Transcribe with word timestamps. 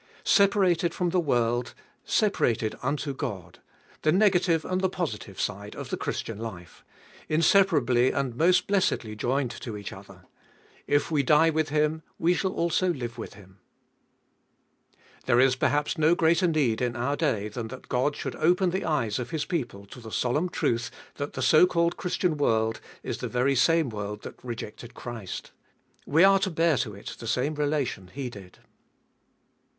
1. 0.01 0.07
Separated 0.25 0.95
from 0.95 1.11
the 1.11 1.19
world, 1.19 1.75
separated 2.03 2.73
unto 2.81 3.13
God— 3.13 3.59
the 4.01 4.11
negative 4.11 4.65
and 4.65 4.81
the 4.81 4.89
positive 4.89 5.39
side 5.39 5.75
of 5.75 5.91
the 5.91 5.95
Christian 5.95 6.39
life; 6.39 6.83
Inseparably 7.29 8.11
and 8.11 8.35
most 8.35 8.65
blessedly 8.65 9.15
joined 9.15 9.51
to 9.51 9.77
each 9.77 9.93
other. 9.93 10.23
If 10.87 11.11
we 11.11 11.21
die 11.21 11.51
with 11.51 11.69
Him 11.69 12.01
we 12.17 12.33
shall 12.33 12.51
also 12.51 12.91
live 12.91 13.19
with 13.19 13.35
Him. 13.35 13.59
2. 14.93 14.97
There 15.27 15.39
is 15.39 15.55
perhaps 15.55 15.99
no 15.99 16.15
greater 16.15 16.47
need 16.47 16.81
in 16.81 16.95
our 16.95 17.15
day 17.15 17.47
than 17.47 17.67
that 17.67 17.85
Ood 17.93 18.15
should 18.15 18.35
open 18.37 18.71
the 18.71 18.83
eyes 18.85 19.19
of 19.19 19.29
His 19.29 19.45
people 19.45 19.85
to 19.85 19.99
the 19.99 20.11
solemn 20.11 20.49
truth 20.49 20.89
that 21.17 21.33
the 21.33 21.43
so 21.43 21.67
called 21.67 21.95
Christian 21.95 22.37
world 22.37 22.81
is 23.03 23.19
the 23.19 23.27
very 23.27 23.53
same 23.55 23.89
world 23.89 24.23
that 24.23 24.43
rejected 24.43 24.95
Christ. 24.95 25.51
We 26.07 26.23
are 26.23 26.39
to 26.39 26.49
bear 26.49 26.77
to 26.77 26.95
it 26.95 27.17
the 27.19 27.27
same 27.27 27.53
relation 27.53 28.09
He 28.11 28.31
did. 28.31 28.57